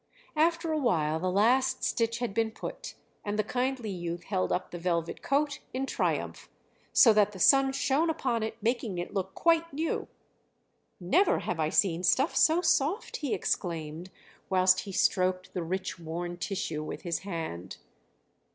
After 0.35 0.71
a 0.71 0.79
while 0.79 1.19
the 1.19 1.29
last 1.29 1.83
stitch 1.83 2.17
had 2.17 2.33
been 2.33 2.49
put, 2.49 2.95
and 3.23 3.37
the 3.37 3.43
kindly 3.43 3.91
youth 3.91 4.23
held 4.23 4.51
up 4.51 4.71
the 4.71 4.79
velvet 4.79 5.21
coat 5.21 5.59
in 5.75 5.85
triumph, 5.85 6.49
so 6.91 7.13
that 7.13 7.33
the 7.33 7.39
sun 7.39 7.71
shone 7.71 8.09
upon 8.09 8.41
it 8.41 8.57
making 8.63 8.97
it 8.97 9.13
look 9.13 9.35
quite 9.35 9.71
new. 9.71 10.07
"Never 10.99 11.37
have 11.41 11.59
I 11.59 11.69
seen 11.69 12.01
stuff 12.01 12.35
so 12.35 12.61
soft," 12.61 13.17
he 13.17 13.35
exclaimed, 13.35 14.09
whilst 14.49 14.79
he 14.79 14.91
stroked 14.91 15.53
the 15.53 15.61
rich 15.61 15.99
worn 15.99 16.37
tissue 16.37 16.81
with 16.81 17.03
his 17.03 17.19
hand. 17.19 17.77